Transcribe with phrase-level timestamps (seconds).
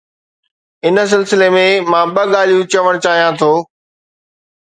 [0.87, 3.51] ان سلسلي ۾ مان ٻه ڳالهيون چوڻ چاهيان ٿو.